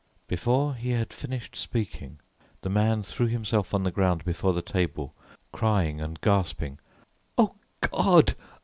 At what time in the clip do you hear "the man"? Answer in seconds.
2.61-3.03